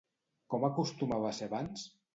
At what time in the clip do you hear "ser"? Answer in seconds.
1.43-1.53